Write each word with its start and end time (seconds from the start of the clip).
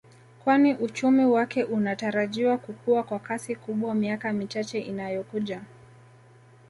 Kwani 0.43 0.73
uchumi 0.75 1.25
wake 1.25 1.63
unatarajiwa 1.63 2.57
kukua 2.57 3.03
kwa 3.03 3.19
kasi 3.19 3.55
kubwa 3.55 3.95
miaka 3.95 4.33
michache 4.33 4.79
inayo 4.81 5.23
kuja 5.23 5.61